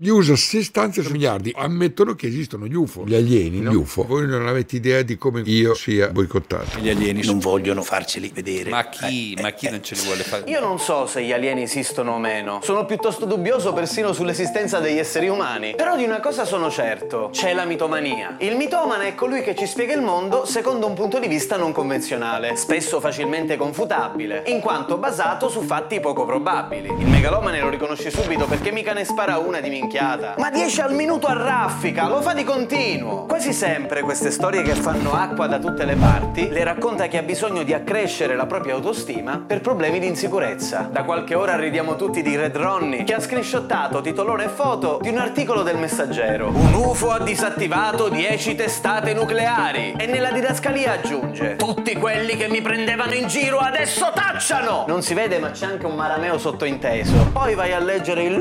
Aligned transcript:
Gli 0.00 0.10
USA 0.10 0.36
60 0.36 1.10
miliardi 1.10 1.52
ammettono 1.56 2.14
che 2.14 2.28
esistono 2.28 2.68
gli 2.68 2.74
UFO, 2.76 3.04
gli 3.04 3.16
alieni, 3.16 3.58
no? 3.58 3.72
gli 3.72 3.74
UFO. 3.74 4.04
Voi 4.04 4.28
non 4.28 4.46
avete 4.46 4.76
idea 4.76 5.02
di 5.02 5.18
come 5.18 5.40
io 5.44 5.74
sia 5.74 6.10
boicottato. 6.10 6.78
Gli 6.78 6.88
alieni 6.88 7.24
non 7.24 7.40
vogliono 7.40 7.82
farceli 7.82 8.30
vedere. 8.32 8.70
Ma 8.70 8.88
chi? 8.88 9.36
Ma 9.42 9.50
chi 9.50 9.68
non 9.68 9.82
ce 9.82 9.96
li 9.96 10.02
vuole 10.02 10.22
fare? 10.22 10.48
Io 10.48 10.60
non 10.60 10.78
so 10.78 11.08
se 11.08 11.24
gli 11.24 11.32
alieni 11.32 11.62
esistono 11.62 12.12
o 12.12 12.18
meno. 12.20 12.60
Sono 12.62 12.86
piuttosto 12.86 13.24
dubbioso 13.24 13.72
persino 13.72 14.12
sull'esistenza 14.12 14.78
degli 14.78 14.98
esseri 14.98 15.26
umani. 15.26 15.74
Però 15.74 15.96
di 15.96 16.04
una 16.04 16.20
cosa 16.20 16.44
sono 16.44 16.70
certo: 16.70 17.30
c'è 17.32 17.52
la 17.52 17.64
mitomania. 17.64 18.36
Il 18.38 18.54
mitomane 18.54 19.08
è 19.08 19.14
colui 19.16 19.42
che 19.42 19.56
ci 19.56 19.66
spiega 19.66 19.94
il 19.94 20.02
mondo 20.02 20.44
secondo 20.44 20.86
un 20.86 20.94
punto 20.94 21.18
di 21.18 21.26
vista 21.26 21.56
non 21.56 21.72
convenzionale, 21.72 22.54
spesso 22.54 23.00
facilmente 23.00 23.56
confutabile, 23.56 24.44
in 24.46 24.60
quanto 24.60 24.96
basato 24.96 25.48
su 25.48 25.60
fatti 25.62 25.98
poco 25.98 26.24
probabili. 26.24 26.86
Il 26.86 27.08
megalomane 27.08 27.60
lo 27.60 27.68
riconosci 27.68 28.12
subito 28.12 28.46
perché 28.46 28.70
mica 28.70 28.92
ne 28.92 29.04
spara 29.04 29.38
una 29.38 29.58
di 29.58 29.68
minchiata. 29.88 30.34
Ma 30.36 30.50
10 30.50 30.80
al 30.82 30.94
minuto 30.94 31.26
a 31.26 31.32
raffica, 31.32 32.08
lo 32.08 32.20
fa 32.20 32.34
di 32.34 32.44
continuo. 32.44 33.24
Quasi 33.24 33.52
sempre 33.54 34.02
queste 34.02 34.30
storie 34.30 34.62
che 34.62 34.74
fanno 34.74 35.14
acqua 35.14 35.46
da 35.46 35.58
tutte 35.58 35.84
le 35.84 35.96
parti 35.96 36.48
le 36.50 36.62
racconta 36.62 37.06
chi 37.06 37.16
ha 37.16 37.22
bisogno 37.22 37.62
di 37.62 37.72
accrescere 37.72 38.36
la 38.36 38.46
propria 38.46 38.74
autostima 38.74 39.42
per 39.44 39.60
problemi 39.60 39.98
di 39.98 40.06
insicurezza. 40.06 40.88
Da 40.92 41.04
qualche 41.04 41.34
ora 41.34 41.56
ridiamo 41.56 41.96
tutti 41.96 42.22
di 42.22 42.36
Red 42.36 42.56
Ronnie 42.56 43.04
che 43.04 43.14
ha 43.14 43.20
screenshottato 43.20 44.02
titolone 44.02 44.44
e 44.44 44.48
foto 44.48 44.98
di 45.00 45.08
un 45.08 45.18
articolo 45.18 45.62
del 45.62 45.78
messaggero. 45.78 46.48
Un 46.48 46.74
UFO 46.74 47.10
ha 47.10 47.20
disattivato 47.20 48.08
10 48.08 48.54
testate 48.54 49.14
nucleari 49.14 49.94
e 49.96 50.06
nella 50.06 50.30
didascalia 50.30 50.92
aggiunge 50.92 51.56
Tutti 51.56 51.94
quelli 51.96 52.36
che 52.36 52.48
mi 52.48 52.60
prendevano 52.60 53.14
in 53.14 53.26
giro 53.26 53.58
adesso 53.58 54.10
tacciano! 54.14 54.84
Non 54.86 55.02
si 55.02 55.14
vede 55.14 55.38
ma 55.38 55.50
c'è 55.50 55.66
anche 55.66 55.86
un 55.86 55.94
marameo 55.94 56.36
sottointeso. 56.36 57.30
Poi 57.32 57.54
vai 57.54 57.72
a 57.72 57.78
leggere 57.78 58.24
il 58.24 58.36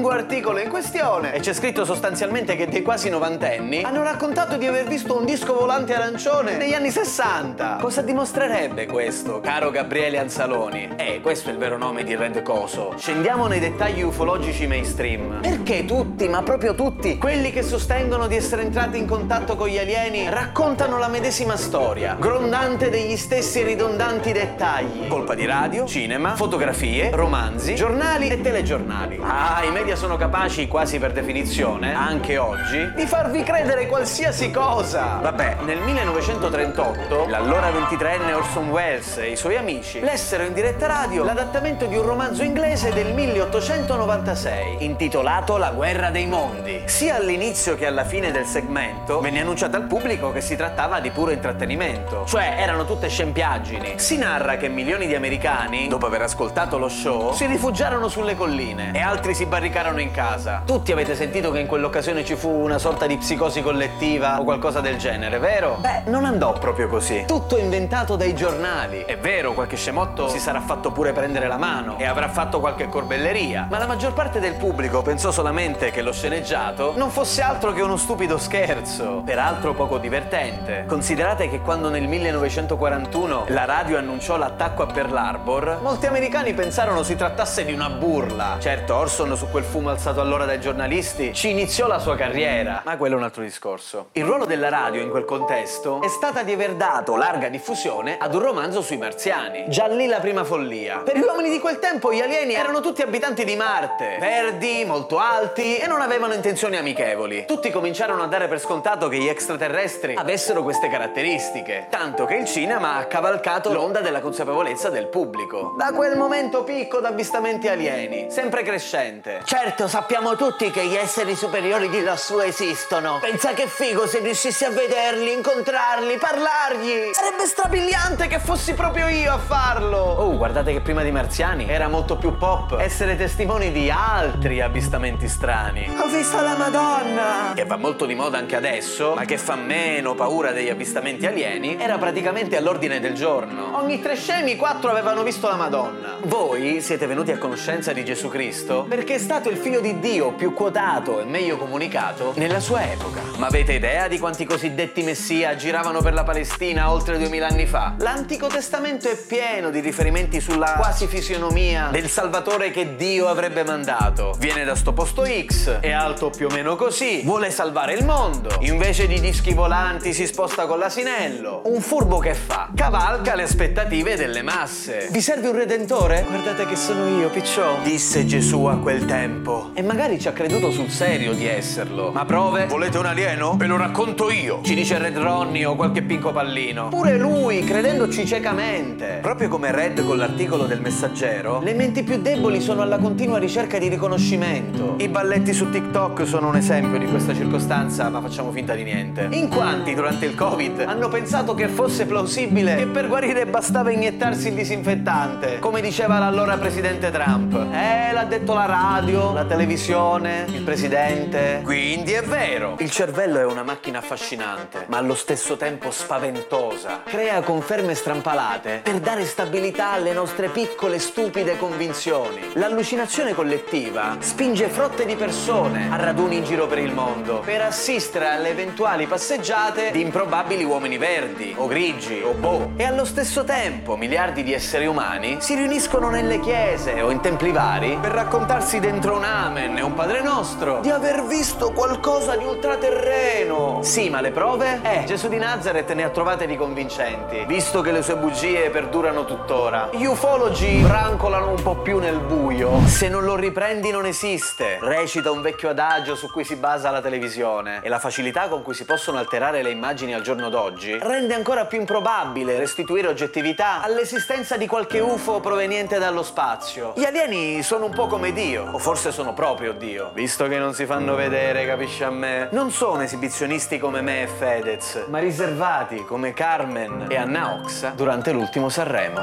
lungo 0.00 0.14
articolo 0.16 0.58
in 0.60 0.70
questione 0.70 1.34
e 1.34 1.40
c'è 1.40 1.52
scritto 1.52 1.84
sostanzialmente 1.84 2.56
che 2.56 2.66
dei 2.66 2.80
quasi 2.80 3.10
novantenni 3.10 3.82
hanno 3.82 4.02
raccontato 4.02 4.56
di 4.56 4.66
aver 4.66 4.86
visto 4.86 5.14
un 5.14 5.26
disco 5.26 5.52
volante 5.52 5.94
arancione 5.94 6.56
negli 6.56 6.72
anni 6.72 6.90
60. 6.90 7.76
Cosa 7.78 8.00
dimostrerebbe 8.00 8.86
questo, 8.86 9.40
caro 9.40 9.70
Gabriele 9.70 10.16
Anzaloni? 10.16 10.88
Eh, 10.96 11.20
questo 11.20 11.50
è 11.50 11.52
il 11.52 11.58
vero 11.58 11.76
nome 11.76 12.02
di 12.02 12.16
Red 12.16 12.40
Coso. 12.40 12.94
Scendiamo 12.96 13.46
nei 13.46 13.60
dettagli 13.60 14.00
ufologici 14.00 14.66
mainstream. 14.66 15.40
Perché 15.42 15.84
tutti, 15.84 16.26
ma 16.28 16.42
proprio 16.42 16.74
tutti, 16.74 17.18
quelli 17.18 17.52
che 17.52 17.62
sostengono 17.62 18.26
di 18.26 18.36
essere 18.36 18.62
entrati 18.62 18.96
in 18.96 19.06
contatto 19.06 19.54
con 19.54 19.68
gli 19.68 19.76
alieni 19.76 20.30
raccontano 20.30 20.96
la 20.96 21.08
medesima 21.08 21.58
storia, 21.58 22.16
grondante 22.18 22.88
degli 22.88 23.18
stessi 23.18 23.62
ridondanti 23.62 24.32
dettagli. 24.32 25.08
Colpa 25.08 25.34
di 25.34 25.44
radio, 25.44 25.84
cinema, 25.84 26.36
fotografie, 26.36 27.10
romanzi, 27.12 27.74
giornali 27.74 28.28
e 28.28 28.40
telegiornali. 28.40 29.20
Ah, 29.22 29.62
i 29.62 29.70
media 29.70 29.88
sono 29.96 30.16
capaci, 30.16 30.68
quasi 30.68 30.98
per 30.98 31.12
definizione, 31.12 31.94
anche 31.94 32.38
oggi, 32.38 32.92
di 32.94 33.06
farvi 33.06 33.42
credere 33.42 33.86
qualsiasi 33.88 34.50
cosa. 34.50 35.18
Vabbè, 35.20 35.56
nel 35.64 35.78
1938, 35.80 37.26
l'allora 37.26 37.70
23enne 37.70 38.32
Orson 38.32 38.68
Welles 38.68 39.18
e 39.18 39.30
i 39.32 39.36
suoi 39.36 39.56
amici 39.56 40.00
lessero 40.00 40.44
in 40.44 40.52
diretta 40.52 40.86
radio 40.86 41.24
l'adattamento 41.24 41.86
di 41.86 41.96
un 41.96 42.04
romanzo 42.04 42.42
inglese 42.42 42.92
del 42.92 43.12
1896, 43.12 44.84
intitolato 44.84 45.56
La 45.56 45.70
guerra 45.70 46.10
dei 46.10 46.26
mondi. 46.26 46.82
Sia 46.84 47.16
all'inizio 47.16 47.74
che 47.74 47.86
alla 47.86 48.04
fine 48.04 48.30
del 48.30 48.44
segmento 48.44 49.20
venne 49.20 49.40
annunciato 49.40 49.76
al 49.76 49.84
pubblico 49.84 50.30
che 50.30 50.40
si 50.40 50.54
trattava 50.54 51.00
di 51.00 51.10
puro 51.10 51.32
intrattenimento, 51.32 52.24
cioè 52.26 52.54
erano 52.58 52.84
tutte 52.84 53.08
scempiaggini. 53.08 53.94
Si 53.96 54.16
narra 54.18 54.56
che 54.56 54.68
milioni 54.68 55.06
di 55.06 55.14
americani, 55.14 55.88
dopo 55.88 56.06
aver 56.06 56.22
ascoltato 56.22 56.78
lo 56.78 56.88
show, 56.88 57.32
si 57.32 57.46
rifugiarono 57.46 58.08
sulle 58.08 58.36
colline 58.36 58.92
e 58.94 59.00
altri 59.00 59.34
si 59.34 59.46
barricarono 59.46 59.78
in 60.00 60.10
casa. 60.10 60.62
Tutti 60.66 60.92
avete 60.92 61.14
sentito 61.14 61.50
che 61.50 61.58
in 61.58 61.66
quell'occasione 61.66 62.24
ci 62.24 62.36
fu 62.36 62.50
una 62.50 62.78
sorta 62.78 63.06
di 63.06 63.16
psicosi 63.16 63.62
collettiva 63.62 64.38
o 64.38 64.44
qualcosa 64.44 64.80
del 64.80 64.98
genere, 64.98 65.38
vero? 65.38 65.78
Beh, 65.80 66.02
non 66.06 66.26
andò 66.26 66.52
proprio 66.52 66.86
così. 66.86 67.24
Tutto 67.26 67.56
inventato 67.56 68.16
dai 68.16 68.34
giornali. 68.34 69.04
È 69.06 69.16
vero, 69.16 69.52
qualche 69.54 69.76
scemotto 69.76 70.28
si 70.28 70.38
sarà 70.38 70.60
fatto 70.60 70.90
pure 70.92 71.12
prendere 71.12 71.48
la 71.48 71.56
mano 71.56 71.96
e 71.98 72.04
avrà 72.04 72.28
fatto 72.28 72.60
qualche 72.60 72.88
corbelleria, 72.88 73.66
ma 73.70 73.78
la 73.78 73.86
maggior 73.86 74.12
parte 74.12 74.38
del 74.38 74.54
pubblico 74.54 75.00
pensò 75.00 75.30
solamente 75.30 75.90
che 75.90 76.02
lo 76.02 76.12
sceneggiato 76.12 76.92
non 76.96 77.10
fosse 77.10 77.40
altro 77.40 77.72
che 77.72 77.80
uno 77.80 77.96
stupido 77.96 78.36
scherzo, 78.36 79.22
peraltro 79.24 79.72
poco 79.72 79.96
divertente. 79.96 80.84
Considerate 80.86 81.48
che 81.48 81.60
quando 81.60 81.88
nel 81.88 82.06
1941 82.06 83.46
la 83.48 83.64
radio 83.64 83.96
annunciò 83.96 84.36
l'attacco 84.36 84.82
a 84.82 84.86
Pearl 84.86 85.16
Harbor, 85.16 85.78
molti 85.80 86.06
americani 86.06 86.52
pensarono 86.52 87.02
si 87.02 87.16
trattasse 87.16 87.64
di 87.64 87.72
una 87.72 87.88
burla. 87.88 88.56
Certo, 88.60 88.94
Orson 88.94 89.36
su 89.36 89.48
quel 89.48 89.64
fumo 89.70 89.90
alzato 89.90 90.20
allora 90.20 90.46
dai 90.46 90.60
giornalisti 90.60 91.32
ci 91.32 91.50
iniziò 91.50 91.86
la 91.86 92.00
sua 92.00 92.16
carriera, 92.16 92.82
ma 92.84 92.96
quello 92.96 93.14
è 93.14 93.18
un 93.18 93.22
altro 93.22 93.42
discorso. 93.42 94.08
Il 94.12 94.24
ruolo 94.24 94.44
della 94.44 94.68
radio 94.68 95.00
in 95.00 95.10
quel 95.10 95.24
contesto 95.24 96.02
è 96.02 96.08
stata 96.08 96.42
di 96.42 96.52
aver 96.52 96.74
dato 96.74 97.14
larga 97.14 97.48
diffusione 97.48 98.16
ad 98.18 98.34
un 98.34 98.40
romanzo 98.40 98.82
sui 98.82 98.96
marziani. 98.96 99.66
Già 99.68 99.86
lì 99.86 100.08
la 100.08 100.18
prima 100.18 100.42
follia. 100.42 101.02
Per 101.04 101.16
gli 101.16 101.22
uomini 101.22 101.50
di 101.50 101.60
quel 101.60 101.78
tempo 101.78 102.12
gli 102.12 102.20
alieni 102.20 102.54
erano 102.54 102.80
tutti 102.80 103.02
abitanti 103.02 103.44
di 103.44 103.54
Marte, 103.54 104.16
verdi, 104.18 104.84
molto 104.84 105.18
alti 105.18 105.76
e 105.76 105.86
non 105.86 106.00
avevano 106.00 106.34
intenzioni 106.34 106.76
amichevoli. 106.76 107.44
Tutti 107.46 107.70
cominciarono 107.70 108.24
a 108.24 108.26
dare 108.26 108.48
per 108.48 108.58
scontato 108.58 109.06
che 109.06 109.18
gli 109.18 109.28
extraterrestri 109.28 110.16
avessero 110.16 110.64
queste 110.64 110.88
caratteristiche, 110.88 111.86
tanto 111.90 112.24
che 112.24 112.34
il 112.34 112.46
cinema 112.46 112.96
ha 112.96 113.04
cavalcato 113.04 113.72
l'onda 113.72 114.00
della 114.00 114.20
consapevolezza 114.20 114.88
del 114.88 115.06
pubblico. 115.06 115.76
Da 115.78 115.92
quel 115.92 116.16
momento 116.16 116.64
picco 116.64 116.98
d'avvistamenti 116.98 117.68
alieni, 117.68 118.26
sempre 118.30 118.64
crescente. 118.64 119.42
Certo, 119.62 119.88
sappiamo 119.88 120.36
tutti 120.36 120.70
che 120.70 120.86
gli 120.86 120.94
esseri 120.94 121.36
superiori 121.36 121.90
di 121.90 122.00
lassù 122.00 122.38
esistono. 122.38 123.18
Pensa 123.20 123.52
che 123.52 123.66
figo 123.66 124.06
se 124.06 124.20
riuscissi 124.20 124.64
a 124.64 124.70
vederli, 124.70 125.34
incontrarli, 125.34 126.16
parlargli. 126.16 127.10
Sarebbe 127.12 127.44
strabiliante 127.44 128.26
che 128.26 128.38
fossi 128.38 128.72
proprio 128.72 129.08
io 129.08 129.30
a 129.34 129.38
farlo. 129.38 129.98
Oh, 129.98 130.34
guardate 130.38 130.72
che 130.72 130.80
prima 130.80 131.02
di 131.02 131.10
Marziani 131.10 131.68
era 131.68 131.88
molto 131.88 132.16
più 132.16 132.38
pop 132.38 132.78
essere 132.80 133.16
testimoni 133.16 133.70
di 133.70 133.90
altri 133.90 134.62
avvistamenti 134.62 135.28
strani. 135.28 135.94
Ho 135.94 136.08
visto 136.08 136.40
la 136.40 136.56
Madonna! 136.56 137.52
Che 137.54 137.66
va 137.66 137.76
molto 137.76 138.06
di 138.06 138.14
moda 138.14 138.38
anche 138.38 138.56
adesso, 138.56 139.12
ma 139.14 139.26
che 139.26 139.36
fa 139.36 139.56
meno 139.56 140.14
paura 140.14 140.52
degli 140.52 140.70
avvistamenti 140.70 141.26
alieni, 141.26 141.76
era 141.78 141.98
praticamente 141.98 142.56
all'ordine 142.56 142.98
del 142.98 143.12
giorno. 143.12 143.76
Ogni 143.76 144.00
tre 144.00 144.16
scemi, 144.16 144.56
quattro 144.56 144.88
avevano 144.88 145.22
visto 145.22 145.48
la 145.48 145.56
Madonna. 145.56 146.16
Voi 146.22 146.80
siete 146.80 147.06
venuti 147.06 147.30
a 147.30 147.36
conoscenza 147.36 147.92
di 147.92 148.06
Gesù 148.06 148.28
Cristo 148.30 148.86
perché 148.88 149.16
è 149.16 149.18
stato 149.18 149.48
il 149.50 149.56
figlio 149.56 149.80
di 149.80 149.98
Dio 149.98 150.32
più 150.32 150.54
quotato 150.54 151.20
e 151.20 151.24
meglio 151.24 151.56
comunicato 151.56 152.32
nella 152.36 152.60
sua 152.60 152.90
epoca. 152.90 153.20
Ma 153.36 153.46
avete 153.46 153.72
idea 153.72 154.06
di 154.06 154.18
quanti 154.18 154.44
cosiddetti 154.44 155.02
messia 155.02 155.56
giravano 155.56 156.00
per 156.00 156.14
la 156.14 156.22
Palestina 156.22 156.92
oltre 156.92 157.18
duemila 157.18 157.48
anni 157.48 157.66
fa? 157.66 157.94
L'Antico 157.98 158.46
Testamento 158.46 159.08
è 159.08 159.16
pieno 159.16 159.70
di 159.70 159.80
riferimenti 159.80 160.40
sulla 160.40 160.74
quasi 160.76 161.06
fisionomia 161.08 161.88
del 161.90 162.08
Salvatore 162.08 162.70
che 162.70 162.94
Dio 162.94 163.26
avrebbe 163.26 163.64
mandato. 163.64 164.34
Viene 164.38 164.64
da 164.64 164.76
sto 164.76 164.92
posto 164.92 165.24
X, 165.24 165.80
è 165.80 165.90
alto 165.90 166.30
più 166.30 166.46
o 166.46 166.50
meno 166.50 166.76
così, 166.76 167.22
vuole 167.24 167.50
salvare 167.50 167.94
il 167.94 168.04
mondo. 168.04 168.56
Invece 168.60 169.08
di 169.08 169.20
dischi 169.20 169.52
volanti 169.52 170.12
si 170.12 170.26
sposta 170.26 170.66
con 170.66 170.78
l'asinello. 170.78 171.62
Un 171.64 171.80
furbo 171.80 172.18
che 172.18 172.34
fa? 172.34 172.70
Cavalca 172.74 173.34
le 173.34 173.42
aspettative 173.42 174.16
delle 174.16 174.42
masse. 174.42 175.08
Vi 175.10 175.20
serve 175.20 175.48
un 175.48 175.56
redentore? 175.56 176.24
Guardate 176.28 176.66
che 176.66 176.76
sono 176.76 177.08
io, 177.18 177.28
picciò. 177.30 177.78
Disse 177.82 178.24
Gesù 178.24 178.64
a 178.64 178.78
quel 178.78 179.04
tempo. 179.06 179.39
E 179.74 179.82
magari 179.82 180.18
ci 180.18 180.28
ha 180.28 180.32
creduto 180.32 180.70
sul 180.70 180.90
serio 180.90 181.32
di 181.32 181.46
esserlo. 181.46 182.10
Ma 182.12 182.24
prove? 182.24 182.66
Volete 182.66 182.98
un 182.98 183.06
alieno? 183.06 183.54
Ve 183.56 183.66
lo 183.66 183.76
racconto 183.76 184.30
io. 184.30 184.60
Ci 184.62 184.74
dice 184.74 184.98
Red 184.98 185.16
Ronnie 185.16 185.64
o 185.64 185.76
qualche 185.76 186.02
pinco 186.02 186.30
pallino. 186.32 186.88
Pure 186.88 187.16
lui, 187.16 187.64
credendoci 187.64 188.26
ciecamente. 188.26 189.18
Proprio 189.22 189.48
come 189.48 189.70
Red 189.72 190.04
con 190.04 190.18
l'articolo 190.18 190.66
del 190.66 190.80
messaggero, 190.80 191.60
le 191.62 191.74
menti 191.74 192.02
più 192.02 192.20
deboli 192.20 192.60
sono 192.60 192.82
alla 192.82 192.98
continua 192.98 193.38
ricerca 193.38 193.78
di 193.78 193.88
riconoscimento. 193.88 194.96
I 194.98 195.08
balletti 195.08 195.52
su 195.52 195.70
TikTok 195.70 196.26
sono 196.26 196.48
un 196.48 196.56
esempio 196.56 196.98
di 196.98 197.06
questa 197.06 197.34
circostanza, 197.34 198.08
ma 198.08 198.20
facciamo 198.20 198.50
finta 198.52 198.74
di 198.74 198.82
niente. 198.82 199.28
In 199.30 199.48
quanti 199.48 199.94
durante 199.94 200.26
il 200.26 200.34
Covid 200.34 200.80
hanno 200.80 201.08
pensato 201.08 201.54
che 201.54 201.68
fosse 201.68 202.06
plausibile 202.06 202.76
che 202.76 202.86
per 202.86 203.08
guarire 203.08 203.46
bastava 203.46 203.90
iniettarsi 203.90 204.48
il 204.48 204.54
disinfettante, 204.54 205.58
come 205.58 205.80
diceva 205.80 206.18
l'allora 206.18 206.56
presidente 206.58 207.10
Trump. 207.10 207.54
Eh, 207.54 208.12
l'ha 208.12 208.24
detto 208.24 208.54
la 208.54 208.66
radio, 208.66 209.19
la 209.28 209.44
televisione, 209.44 210.46
il 210.48 210.62
presidente. 210.62 211.60
Quindi 211.62 212.12
è 212.12 212.22
vero. 212.22 212.76
Il 212.78 212.90
cervello 212.90 213.38
è 213.38 213.44
una 213.44 213.62
macchina 213.62 213.98
affascinante, 213.98 214.86
ma 214.88 214.96
allo 214.96 215.14
stesso 215.14 215.56
tempo 215.56 215.90
spaventosa. 215.90 217.02
Crea 217.04 217.42
conferme 217.42 217.94
strampalate 217.94 218.80
per 218.82 218.98
dare 218.98 219.26
stabilità 219.26 219.90
alle 219.92 220.14
nostre 220.14 220.48
piccole 220.48 220.98
stupide 220.98 221.58
convinzioni. 221.58 222.40
L'allucinazione 222.54 223.34
collettiva 223.34 224.16
spinge 224.20 224.68
frotte 224.68 225.04
di 225.04 225.16
persone 225.16 225.88
a 225.90 225.96
raduni 225.96 226.38
in 226.38 226.44
giro 226.44 226.66
per 226.66 226.78
il 226.78 226.92
mondo 226.92 227.40
per 227.44 227.60
assistere 227.60 228.28
alle 228.28 228.48
eventuali 228.48 229.06
passeggiate 229.06 229.90
di 229.90 230.00
improbabili 230.00 230.64
uomini 230.64 230.96
verdi 230.96 231.54
o 231.56 231.66
grigi 231.66 232.22
o 232.24 232.32
boh. 232.32 232.72
E 232.76 232.84
allo 232.84 233.04
stesso 233.04 233.44
tempo 233.44 233.96
miliardi 233.96 234.42
di 234.42 234.54
esseri 234.54 234.86
umani 234.86 235.36
si 235.40 235.54
riuniscono 235.54 236.08
nelle 236.08 236.40
chiese 236.40 237.02
o 237.02 237.10
in 237.10 237.20
templi 237.20 237.52
vari 237.52 237.98
per 238.00 238.12
raccontarsi 238.12 238.80
dentro 238.80 239.09
oltre 239.10 239.14
un 239.14 239.24
Amen 239.24 239.76
e 239.76 239.82
un 239.82 239.94
Padre 239.94 240.22
Nostro, 240.22 240.80
di 240.80 240.90
aver 240.90 241.24
visto 241.24 241.72
qualcosa 241.72 242.36
di 242.36 242.44
ultraterreno. 242.44 243.80
Sì, 243.82 244.08
ma 244.08 244.20
le 244.20 244.30
prove? 244.30 244.80
Eh, 244.82 245.04
Gesù 245.04 245.28
di 245.28 245.38
Nazareth 245.38 245.92
ne 245.92 246.04
ha 246.04 246.10
trovate 246.10 246.46
di 246.46 246.56
convincenti, 246.56 247.44
visto 247.46 247.80
che 247.80 247.92
le 247.92 248.02
sue 248.02 248.16
bugie 248.16 248.70
perdurano 248.70 249.24
tuttora. 249.24 249.88
Gli 249.92 250.04
ufologi 250.04 250.80
brancolano 250.80 251.50
un 251.50 251.62
po' 251.62 251.76
più 251.76 251.98
nel 251.98 252.18
buio. 252.18 252.86
Se 252.86 253.08
non 253.08 253.24
lo 253.24 253.36
riprendi 253.36 253.90
non 253.90 254.06
esiste. 254.06 254.78
Recita 254.80 255.30
un 255.30 255.42
vecchio 255.42 255.70
adagio 255.70 256.14
su 256.14 256.30
cui 256.30 256.44
si 256.44 256.56
basa 256.56 256.90
la 256.90 257.00
televisione 257.00 257.80
e 257.82 257.88
la 257.88 257.98
facilità 257.98 258.48
con 258.48 258.62
cui 258.62 258.74
si 258.74 258.84
possono 258.84 259.18
alterare 259.18 259.62
le 259.62 259.70
immagini 259.70 260.14
al 260.14 260.22
giorno 260.22 260.48
d'oggi 260.48 260.98
rende 261.00 261.34
ancora 261.34 261.64
più 261.64 261.80
improbabile 261.80 262.58
restituire 262.58 263.08
oggettività 263.08 263.82
all'esistenza 263.82 264.56
di 264.56 264.66
qualche 264.66 265.00
UFO 265.00 265.40
proveniente 265.40 265.98
dallo 265.98 266.22
spazio. 266.22 266.92
Gli 266.96 267.04
alieni 267.04 267.62
sono 267.62 267.86
un 267.86 267.92
po' 267.92 268.06
come 268.06 268.32
Dio, 268.32 268.68
o 268.70 268.78
forse 268.78 268.99
sono 269.08 269.32
proprio 269.32 269.72
Dio, 269.72 270.10
visto 270.12 270.46
che 270.46 270.58
non 270.58 270.74
si 270.74 270.84
fanno 270.84 271.14
vedere, 271.14 271.64
capisci 271.64 272.04
a 272.04 272.10
me? 272.10 272.48
Non 272.52 272.70
sono 272.70 273.00
esibizionisti 273.00 273.78
come 273.78 274.02
me 274.02 274.22
e 274.22 274.26
Fedez, 274.26 275.06
ma 275.08 275.18
riservati 275.18 276.04
come 276.04 276.34
Carmen 276.34 277.06
e 277.08 277.16
Anna 277.16 277.54
Ox 277.54 277.94
durante 277.94 278.30
l'ultimo 278.32 278.68
Sanremo. 278.68 279.20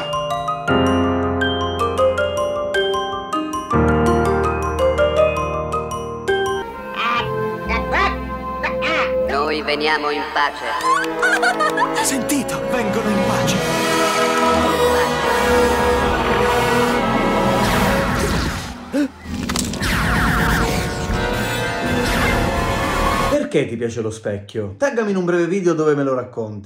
Noi 9.30 9.62
veniamo 9.62 10.10
in 10.10 10.24
pace. 10.34 12.04
Sentito, 12.04 12.60
vengono 12.72 13.10
in 13.10 13.16
pace. 13.16 13.27
Perché 23.58 23.72
ti 23.72 23.78
piace 23.78 24.02
lo 24.02 24.12
specchio? 24.12 24.76
Taggami 24.78 25.10
in 25.10 25.18
un 25.18 25.26
breve 25.26 25.48
video 25.48 25.74
dove 25.74 25.96
me 25.96 26.04
lo 26.04 26.14
racconti. 26.14 26.66